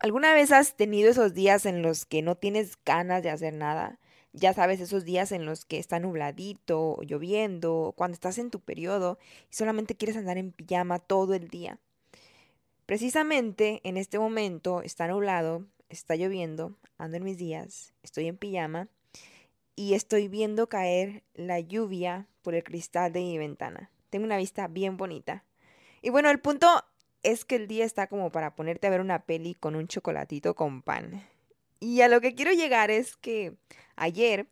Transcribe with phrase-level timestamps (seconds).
[0.00, 3.98] ¿Alguna vez has tenido esos días en los que no tienes ganas de hacer nada?
[4.32, 9.18] Ya sabes, esos días en los que está nubladito, lloviendo, cuando estás en tu periodo
[9.50, 11.78] y solamente quieres andar en pijama todo el día.
[12.84, 18.88] Precisamente en este momento está nublado, está lloviendo, ando en mis días, estoy en pijama
[19.76, 23.90] y estoy viendo caer la lluvia por el cristal de mi ventana.
[24.10, 25.44] Tengo una vista bien bonita.
[26.02, 26.84] Y bueno, el punto
[27.24, 30.54] es que el día está como para ponerte a ver una peli con un chocolatito
[30.54, 31.26] con pan.
[31.80, 33.54] Y a lo que quiero llegar es que
[33.96, 34.46] ayer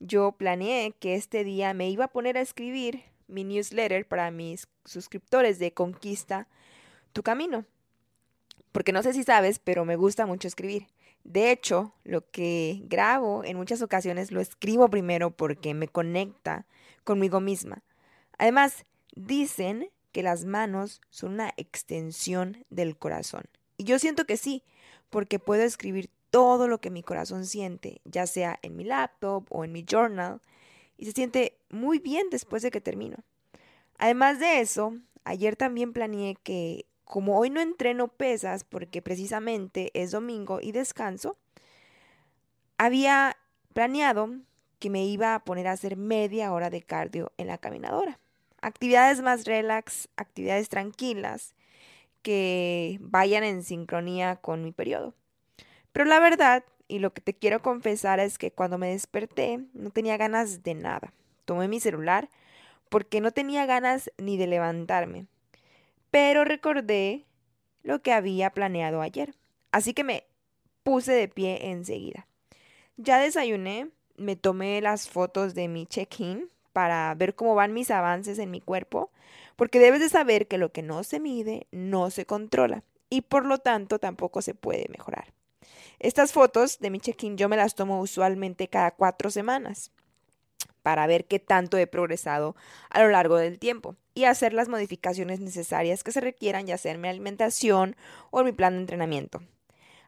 [0.00, 4.68] yo planeé que este día me iba a poner a escribir mi newsletter para mis
[4.84, 6.48] suscriptores de Conquista
[7.12, 7.64] tu Camino.
[8.72, 10.88] Porque no sé si sabes, pero me gusta mucho escribir.
[11.22, 16.66] De hecho, lo que grabo en muchas ocasiones lo escribo primero porque me conecta
[17.04, 17.82] conmigo misma.
[18.36, 23.42] Además, dicen que las manos son una extensión del corazón.
[23.76, 24.62] Y yo siento que sí,
[25.10, 29.64] porque puedo escribir todo lo que mi corazón siente, ya sea en mi laptop o
[29.64, 30.40] en mi journal,
[30.96, 33.16] y se siente muy bien después de que termino.
[33.98, 40.12] Además de eso, ayer también planeé que como hoy no entreno pesas porque precisamente es
[40.12, 41.36] domingo y descanso,
[42.78, 43.36] había
[43.72, 44.30] planeado
[44.78, 48.20] que me iba a poner a hacer media hora de cardio en la caminadora
[48.64, 51.54] actividades más relax, actividades tranquilas
[52.22, 55.14] que vayan en sincronía con mi periodo.
[55.92, 59.90] Pero la verdad, y lo que te quiero confesar es que cuando me desperté no
[59.90, 61.12] tenía ganas de nada.
[61.44, 62.30] Tomé mi celular
[62.88, 65.26] porque no tenía ganas ni de levantarme.
[66.10, 67.26] Pero recordé
[67.82, 69.34] lo que había planeado ayer.
[69.72, 70.24] Así que me
[70.82, 72.26] puse de pie enseguida.
[72.96, 78.38] Ya desayuné, me tomé las fotos de mi check-in para ver cómo van mis avances
[78.40, 79.10] en mi cuerpo,
[79.54, 83.46] porque debes de saber que lo que no se mide no se controla y por
[83.46, 85.32] lo tanto tampoco se puede mejorar.
[86.00, 89.92] Estas fotos de mi check-in yo me las tomo usualmente cada cuatro semanas
[90.82, 92.56] para ver qué tanto he progresado
[92.90, 96.92] a lo largo del tiempo y hacer las modificaciones necesarias que se requieran ya sea
[96.92, 97.96] en mi alimentación
[98.32, 99.42] o mi plan de entrenamiento.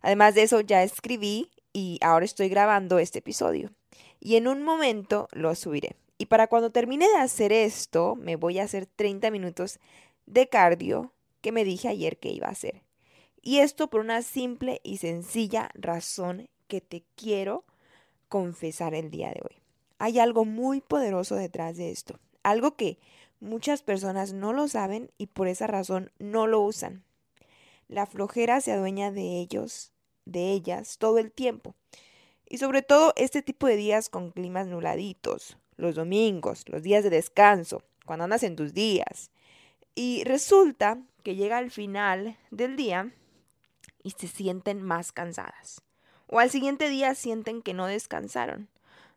[0.03, 3.71] Además de eso ya escribí y ahora estoy grabando este episodio
[4.19, 5.95] y en un momento lo subiré.
[6.19, 9.79] Y para cuando termine de hacer esto, me voy a hacer 30 minutos
[10.25, 12.83] de cardio que me dije ayer que iba a hacer.
[13.43, 17.65] Y esto por una simple y sencilla razón que te quiero
[18.29, 19.63] confesar el día de hoy.
[19.99, 22.99] Hay algo muy poderoso detrás de esto, algo que
[23.41, 27.05] muchas personas no lo saben y por esa razón no lo usan.
[27.89, 29.93] La flojera se adueña de ellos,
[30.25, 31.75] de ellas, todo el tiempo.
[32.49, 37.11] Y sobre todo este tipo de días con climas nubladitos, los domingos, los días de
[37.11, 39.31] descanso, cuando andas en tus días.
[39.95, 43.13] Y resulta que llega al final del día
[44.03, 45.83] y se sienten más cansadas.
[46.29, 48.69] O al siguiente día sienten que no descansaron.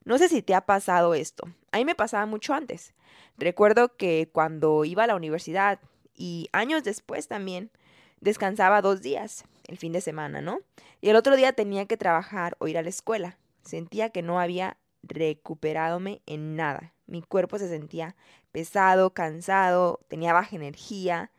[0.04, 1.48] No sé si te ha pasado esto.
[1.72, 2.94] A mí me pasaba mucho antes.
[3.38, 5.80] Recuerdo que cuando iba a la universidad
[6.16, 7.72] y años después también,
[8.20, 10.62] descansaba dos días, el fin de semana, ¿no?
[11.02, 13.38] Y el otro día tenía que trabajar o ir a la escuela.
[13.64, 16.94] Sentía que no había recuperadome en nada.
[17.08, 18.16] Mi cuerpo se sentía
[18.52, 21.32] pesado, cansado, tenía baja energía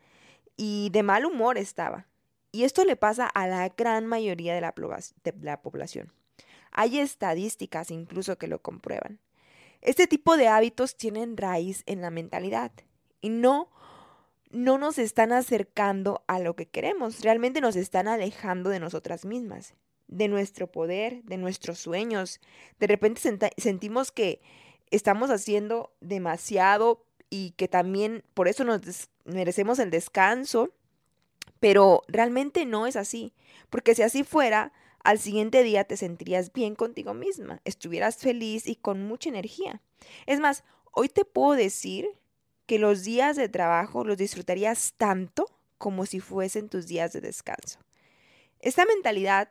[0.57, 2.07] y de mal humor estaba.
[2.51, 4.73] Y esto le pasa a la gran mayoría de la,
[5.23, 6.11] de la población.
[6.71, 9.19] Hay estadísticas incluso que lo comprueban.
[9.81, 12.71] Este tipo de hábitos tienen raíz en la mentalidad
[13.21, 13.69] y no
[14.51, 19.75] no nos están acercando a lo que queremos, realmente nos están alejando de nosotras mismas
[20.11, 22.39] de nuestro poder, de nuestros sueños.
[22.79, 23.21] De repente
[23.57, 24.41] sentimos que
[24.91, 30.69] estamos haciendo demasiado y que también por eso nos merecemos el descanso,
[31.59, 33.33] pero realmente no es así,
[33.69, 34.73] porque si así fuera,
[35.03, 39.81] al siguiente día te sentirías bien contigo misma, estuvieras feliz y con mucha energía.
[40.25, 42.09] Es más, hoy te puedo decir
[42.65, 45.47] que los días de trabajo los disfrutarías tanto
[45.77, 47.79] como si fuesen tus días de descanso.
[48.59, 49.49] Esta mentalidad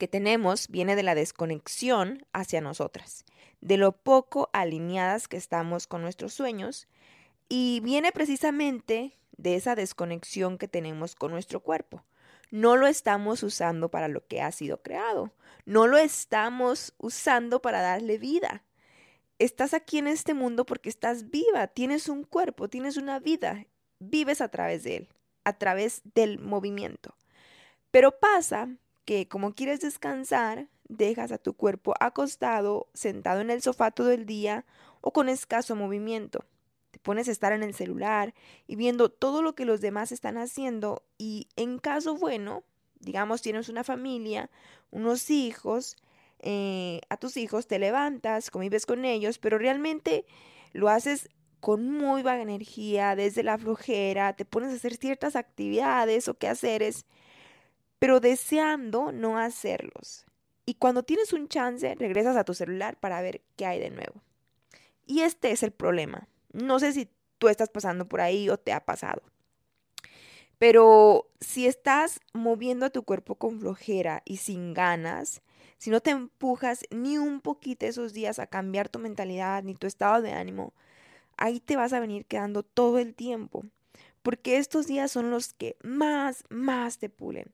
[0.00, 3.26] que tenemos viene de la desconexión hacia nosotras,
[3.60, 6.88] de lo poco alineadas que estamos con nuestros sueños
[7.50, 12.02] y viene precisamente de esa desconexión que tenemos con nuestro cuerpo.
[12.50, 15.34] No lo estamos usando para lo que ha sido creado,
[15.66, 18.64] no lo estamos usando para darle vida.
[19.38, 23.66] Estás aquí en este mundo porque estás viva, tienes un cuerpo, tienes una vida,
[23.98, 25.08] vives a través de él,
[25.44, 27.14] a través del movimiento.
[27.90, 28.70] Pero pasa
[29.10, 34.24] que como quieres descansar, dejas a tu cuerpo acostado, sentado en el sofá todo el
[34.24, 34.64] día
[35.00, 36.44] o con escaso movimiento.
[36.92, 38.34] Te pones a estar en el celular
[38.68, 42.62] y viendo todo lo que los demás están haciendo y en caso bueno,
[43.00, 44.48] digamos tienes una familia,
[44.92, 45.96] unos hijos,
[46.38, 50.24] eh, a tus hijos te levantas, convives con ellos, pero realmente
[50.72, 51.28] lo haces
[51.58, 57.06] con muy baja energía, desde la flojera, te pones a hacer ciertas actividades o quehaceres
[58.00, 60.26] pero deseando no hacerlos.
[60.66, 64.22] Y cuando tienes un chance, regresas a tu celular para ver qué hay de nuevo.
[65.06, 66.26] Y este es el problema.
[66.52, 67.08] No sé si
[67.38, 69.22] tú estás pasando por ahí o te ha pasado.
[70.58, 75.42] Pero si estás moviendo a tu cuerpo con flojera y sin ganas,
[75.76, 79.86] si no te empujas ni un poquito esos días a cambiar tu mentalidad ni tu
[79.86, 80.72] estado de ánimo,
[81.36, 83.64] ahí te vas a venir quedando todo el tiempo.
[84.22, 87.52] Porque estos días son los que más, más te pulen.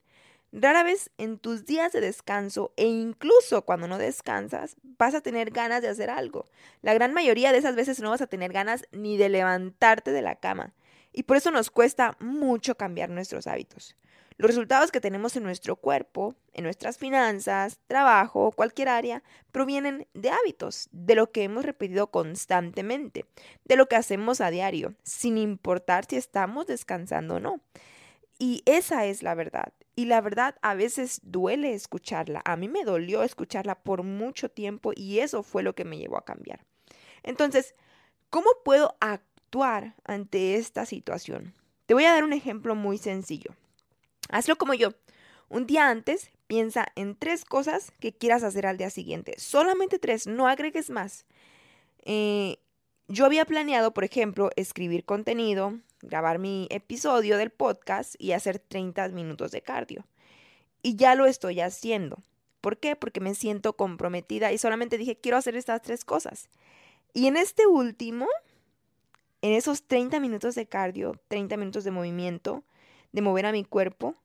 [0.52, 5.50] Rara vez en tus días de descanso e incluso cuando no descansas vas a tener
[5.50, 6.46] ganas de hacer algo.
[6.82, 10.22] La gran mayoría de esas veces no vas a tener ganas ni de levantarte de
[10.22, 10.72] la cama.
[11.12, 13.96] Y por eso nos cuesta mucho cambiar nuestros hábitos.
[14.38, 20.28] Los resultados que tenemos en nuestro cuerpo, en nuestras finanzas, trabajo, cualquier área, provienen de
[20.28, 23.24] hábitos, de lo que hemos repetido constantemente,
[23.64, 27.60] de lo que hacemos a diario, sin importar si estamos descansando o no.
[28.38, 29.72] Y esa es la verdad.
[29.96, 32.42] Y la verdad a veces duele escucharla.
[32.44, 36.18] A mí me dolió escucharla por mucho tiempo y eso fue lo que me llevó
[36.18, 36.60] a cambiar.
[37.22, 37.74] Entonces,
[38.28, 41.54] ¿cómo puedo actuar ante esta situación?
[41.86, 43.56] Te voy a dar un ejemplo muy sencillo.
[44.28, 44.90] Hazlo como yo.
[45.48, 49.34] Un día antes, piensa en tres cosas que quieras hacer al día siguiente.
[49.38, 51.24] Solamente tres, no agregues más.
[52.04, 52.58] Eh,
[53.08, 59.08] yo había planeado, por ejemplo, escribir contenido, grabar mi episodio del podcast y hacer 30
[59.10, 60.04] minutos de cardio.
[60.82, 62.22] Y ya lo estoy haciendo.
[62.60, 62.96] ¿Por qué?
[62.96, 66.48] Porque me siento comprometida y solamente dije, quiero hacer estas tres cosas.
[67.14, 68.26] Y en este último,
[69.40, 72.64] en esos 30 minutos de cardio, 30 minutos de movimiento,
[73.12, 74.16] de mover a mi cuerpo,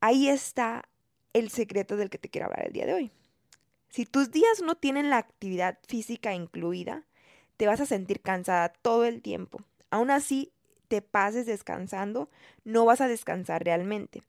[0.00, 0.88] ahí está
[1.32, 3.12] el secreto del que te quiero hablar el día de hoy.
[3.88, 7.04] Si tus días no tienen la actividad física incluida,
[7.62, 9.60] te vas a sentir cansada todo el tiempo
[9.92, 10.52] aún así
[10.88, 12.28] te pases descansando,
[12.64, 14.22] no vas a descansar realmente.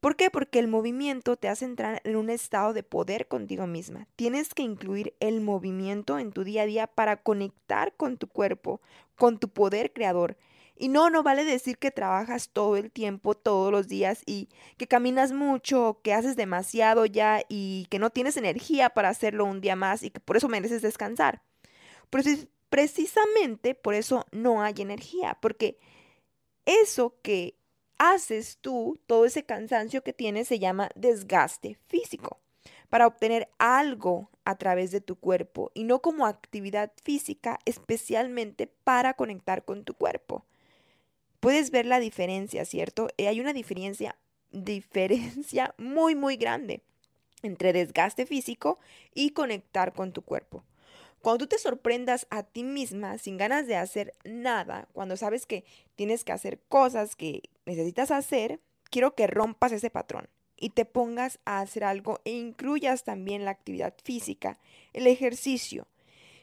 [0.00, 0.30] ¿Por qué?
[0.30, 4.06] Porque el movimiento te hace entrar en un estado de poder contigo misma.
[4.14, 8.80] Tienes que incluir el movimiento en tu día a día para conectar con tu cuerpo,
[9.16, 10.36] con tu poder creador.
[10.76, 14.86] Y no, no vale decir que trabajas todo el tiempo, todos los días y que
[14.86, 19.74] caminas mucho, que haces demasiado ya y que no tienes energía para hacerlo un día
[19.74, 21.42] más y que por eso mereces descansar.
[22.10, 25.78] Pero si, precisamente por eso no hay energía, porque
[26.64, 27.56] eso que
[27.98, 32.38] haces tú, todo ese cansancio que tienes, se llama desgaste físico,
[32.88, 39.14] para obtener algo a través de tu cuerpo y no como actividad física, especialmente para
[39.14, 40.44] conectar con tu cuerpo.
[41.40, 43.08] Puedes ver la diferencia, ¿cierto?
[43.16, 44.16] Eh, hay una diferencia,
[44.50, 46.82] diferencia muy, muy grande
[47.42, 48.78] entre desgaste físico
[49.14, 50.64] y conectar con tu cuerpo.
[51.22, 55.64] Cuando tú te sorprendas a ti misma sin ganas de hacer nada, cuando sabes que
[55.96, 58.60] tienes que hacer cosas que necesitas hacer,
[58.90, 63.50] quiero que rompas ese patrón y te pongas a hacer algo e incluyas también la
[63.50, 64.58] actividad física,
[64.92, 65.86] el ejercicio.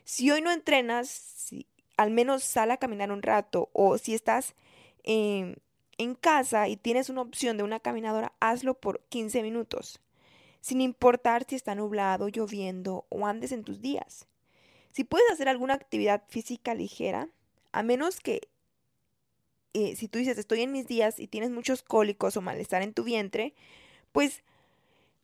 [0.03, 1.53] Si hoy no entrenas,
[1.97, 4.55] al menos sal a caminar un rato o si estás
[5.03, 5.55] em,
[5.97, 9.99] en casa y tienes una opción de una caminadora, hazlo por 15 minutos,
[10.61, 14.27] sin importar si está nublado, lloviendo o andes en tus días.
[14.95, 17.27] Si puedes hacer alguna actividad física ligera,
[17.73, 18.47] a menos que
[19.73, 22.93] eh, si tú dices estoy en mis días y tienes muchos cólicos o malestar en
[22.93, 23.53] tu vientre,
[24.13, 24.41] pues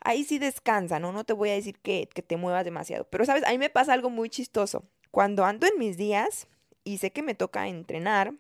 [0.01, 1.13] ahí sí descansa, ¿no?
[1.13, 3.05] No te voy a decir que, que te muevas demasiado.
[3.05, 3.45] Pero, ¿sabes?
[3.45, 4.83] A mí me pasa algo muy chistoso.
[5.09, 6.49] Cuando ando en mis días
[6.83, 8.33] y sé que me toca entrenar,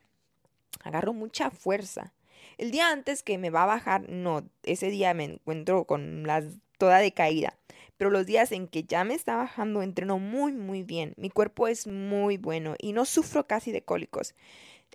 [0.83, 2.13] agarro mucha fuerza.
[2.57, 6.43] El día antes que me va a bajar, no, ese día me encuentro con las
[6.81, 7.55] toda decaída.
[7.97, 11.13] Pero los días en que ya me está bajando, entreno muy, muy bien.
[11.15, 14.33] Mi cuerpo es muy bueno y no sufro casi de cólicos.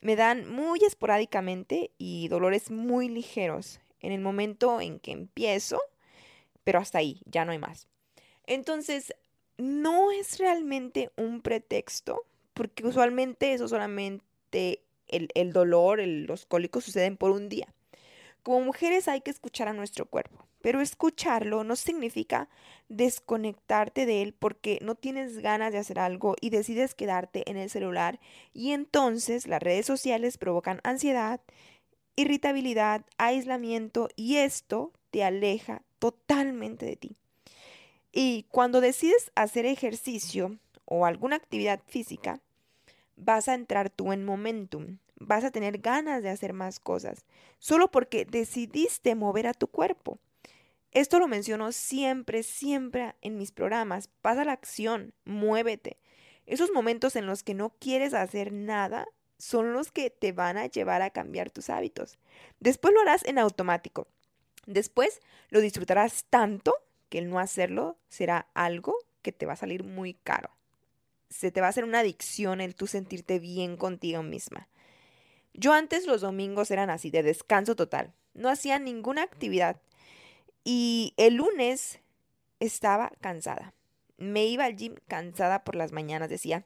[0.03, 5.81] Me dan muy esporádicamente y dolores muy ligeros en el momento en que empiezo,
[6.65, 7.87] pero hasta ahí, ya no hay más.
[8.47, 9.15] Entonces,
[9.59, 17.31] no es realmente un pretexto, porque usualmente eso solamente el, dolor, los cólicos suceden por
[17.31, 17.69] un día.
[18.43, 22.49] Como mujeres hay que escuchar a nuestro cuerpo, pero escucharlo no significa
[22.89, 27.71] desconectarte de él porque no tienes ganas de hacer algo y decides quedarte en el
[27.71, 28.19] celular
[28.53, 31.41] y entonces las redes sociales provocan ansiedad,
[32.17, 37.17] irritabilidad, aislamiento y esto te aleja totalmente de ti.
[38.11, 42.41] Y cuando decides hacer ejercicio o alguna actividad física,
[43.15, 47.25] vas a entrar tú en momentum, vas a tener ganas de hacer más cosas,
[47.61, 50.19] solo porque decidiste mover a tu cuerpo.
[50.93, 54.09] Esto lo menciono siempre, siempre en mis programas.
[54.23, 55.99] Pasa la acción, muévete.
[56.47, 59.07] Esos momentos en los que no quieres hacer nada
[59.39, 62.19] son los que te van a llevar a cambiar tus hábitos.
[62.61, 64.09] Después lo harás en automático.
[64.67, 66.75] Después lo disfrutarás tanto
[67.09, 70.51] que el no hacerlo será algo que te va a salir muy caro.
[71.29, 74.69] Se te va a hacer una adicción el tú sentirte bien contigo misma.
[75.53, 78.13] Yo antes los domingos eran así, de descanso total.
[78.35, 79.81] No hacía ninguna actividad.
[80.69, 82.01] Y el lunes
[82.59, 83.73] estaba cansada.
[84.17, 86.29] Me iba al gym cansada por las mañanas.
[86.29, 86.65] Decía,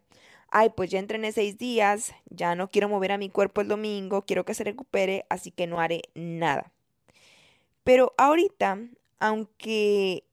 [0.48, 4.22] ay, pues ya entrené seis días, ya no quiero mover a mi cuerpo el domingo,
[4.22, 6.72] quiero que se recupere, así que no haré nada.
[7.84, 8.78] Pero ahorita,
[9.18, 10.24] aunque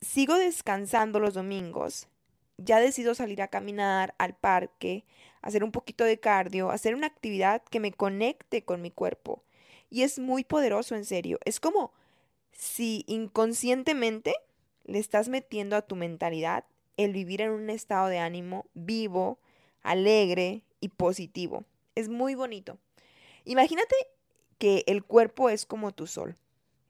[0.00, 2.06] sigo descansando los domingos,
[2.58, 5.04] ya decido salir a caminar al parque,
[5.42, 9.42] hacer un poquito de cardio, hacer una actividad que me conecte con mi cuerpo.
[9.90, 11.40] Y es muy poderoso, en serio.
[11.44, 11.92] Es como
[12.56, 14.34] si inconscientemente
[14.84, 16.64] le estás metiendo a tu mentalidad
[16.96, 19.38] el vivir en un estado de ánimo vivo,
[19.82, 21.64] alegre y positivo.
[21.94, 22.78] Es muy bonito.
[23.44, 23.94] Imagínate
[24.58, 26.36] que el cuerpo es como tu sol.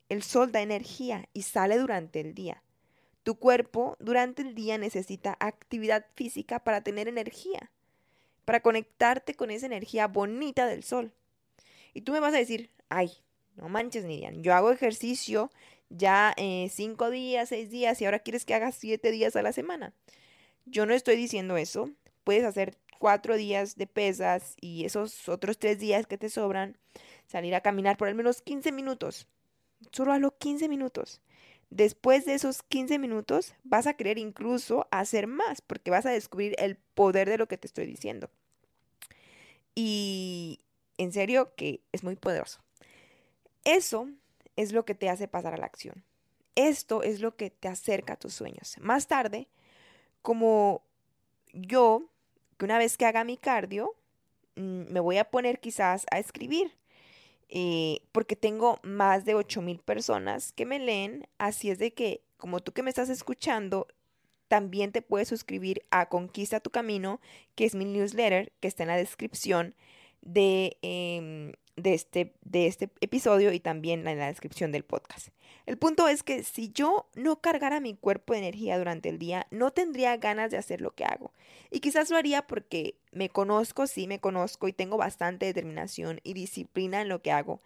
[0.08, 2.62] El sol da energía y sale durante el día.
[3.24, 7.72] Tu cuerpo durante el día necesita actividad física para tener energía,
[8.44, 11.12] para conectarte con esa energía bonita del sol.
[11.92, 13.10] Y tú me vas a decir, ay,
[13.56, 15.50] no manches, Nidian, yo hago ejercicio
[15.88, 19.52] ya eh, cinco días, seis días y ahora quieres que haga siete días a la
[19.52, 19.92] semana.
[20.64, 21.90] Yo no estoy diciendo eso.
[22.24, 26.76] Puedes hacer cuatro días de pesas y esos otros tres días que te sobran,
[27.26, 29.28] salir a caminar por al menos 15 minutos.
[29.92, 31.20] Solo los 15 minutos.
[31.70, 36.54] Después de esos 15 minutos vas a querer incluso hacer más porque vas a descubrir
[36.58, 38.30] el poder de lo que te estoy diciendo.
[39.74, 40.60] Y
[40.96, 42.65] en serio que es muy poderoso.
[43.66, 44.08] Eso
[44.54, 46.04] es lo que te hace pasar a la acción.
[46.54, 48.76] Esto es lo que te acerca a tus sueños.
[48.80, 49.48] Más tarde,
[50.22, 50.82] como
[51.52, 52.08] yo,
[52.56, 53.94] que una vez que haga mi cardio,
[54.54, 56.72] mm, me voy a poner quizás a escribir
[57.48, 62.60] eh, porque tengo más de 8000 personas que me leen, así es de que, como
[62.60, 63.86] tú que me estás escuchando,
[64.48, 67.20] también te puedes suscribir a Conquista tu Camino,
[67.56, 69.74] que es mi newsletter, que está en la descripción
[70.22, 75.28] de, em, de, este, de este episodio y también en la descripción del podcast.
[75.66, 79.46] El punto es que si yo no cargara mi cuerpo de energía durante el día,
[79.50, 81.32] no tendría ganas de hacer lo que hago.
[81.70, 86.34] Y quizás lo haría porque me conozco, sí me conozco y tengo bastante determinación y
[86.34, 87.60] disciplina en lo que hago.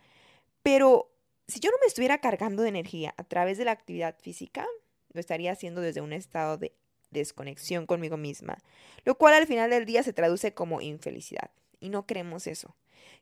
[0.63, 1.11] Pero
[1.47, 4.67] si yo no me estuviera cargando de energía a través de la actividad física,
[5.13, 6.73] lo estaría haciendo desde un estado de
[7.11, 8.59] desconexión conmigo misma,
[9.05, 11.51] lo cual al final del día se traduce como infelicidad.
[11.81, 12.77] Y no queremos eso.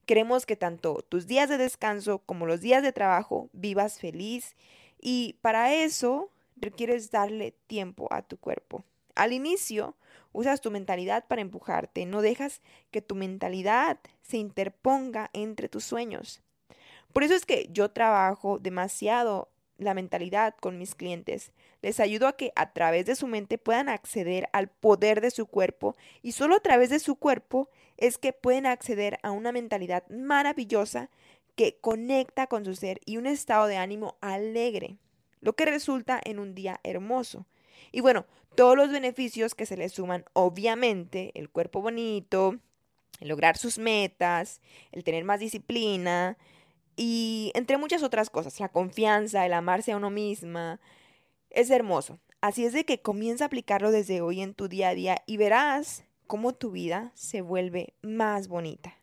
[0.07, 4.57] Queremos que tanto tus días de descanso como los días de trabajo vivas feliz
[5.01, 8.85] y para eso requieres darle tiempo a tu cuerpo.
[9.15, 9.97] Al inicio
[10.33, 16.41] usas tu mentalidad para empujarte, no dejas que tu mentalidad se interponga entre tus sueños.
[17.13, 19.49] Por eso es que yo trabajo demasiado
[19.79, 21.53] la mentalidad con mis clientes.
[21.81, 25.47] Les ayudo a que a través de su mente puedan acceder al poder de su
[25.47, 30.07] cuerpo y solo a través de su cuerpo es que pueden acceder a una mentalidad
[30.09, 31.11] maravillosa
[31.55, 34.97] que conecta con su ser y un estado de ánimo alegre,
[35.41, 37.47] lo que resulta en un día hermoso.
[37.91, 42.59] Y bueno, todos los beneficios que se le suman, obviamente, el cuerpo bonito,
[43.21, 44.61] el lograr sus metas,
[44.93, 46.37] el tener más disciplina,
[46.99, 50.81] y entre muchas otras cosas, la confianza, el amarse a uno misma,
[51.49, 52.19] es hermoso.
[52.41, 55.37] Así es de que comienza a aplicarlo desde hoy en tu día a día y
[55.37, 58.99] verás cómo tu vida se vuelve más bonita.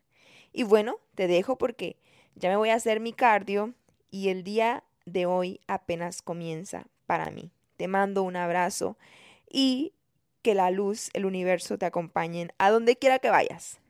[0.52, 1.96] Y bueno, te dejo porque
[2.34, 3.72] ya me voy a hacer mi cardio
[4.10, 7.50] y el día de hoy apenas comienza para mí.
[7.78, 8.98] Te mando un abrazo
[9.50, 9.94] y
[10.42, 13.80] que la luz, el universo te acompañen a donde quiera que vayas.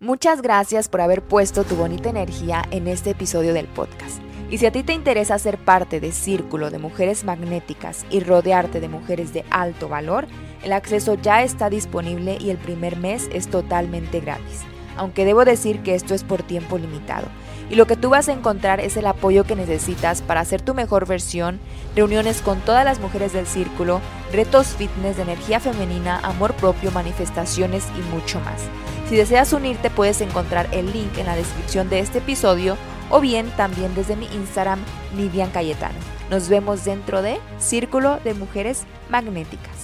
[0.00, 4.22] Muchas gracias por haber puesto tu bonita energía en este episodio del podcast.
[4.48, 8.78] Y si a ti te interesa ser parte de Círculo de Mujeres Magnéticas y rodearte
[8.78, 10.28] de mujeres de alto valor,
[10.62, 14.62] el acceso ya está disponible y el primer mes es totalmente gratis.
[14.98, 17.26] Aunque debo decir que esto es por tiempo limitado.
[17.70, 20.74] Y lo que tú vas a encontrar es el apoyo que necesitas para hacer tu
[20.74, 21.60] mejor versión,
[21.94, 24.00] reuniones con todas las mujeres del círculo,
[24.32, 28.62] retos fitness de energía femenina, amor propio, manifestaciones y mucho más.
[29.08, 32.76] Si deseas unirte puedes encontrar el link en la descripción de este episodio
[33.10, 34.80] o bien también desde mi Instagram
[35.16, 35.98] Nidian Cayetano.
[36.30, 39.77] Nos vemos dentro de Círculo de Mujeres Magnéticas.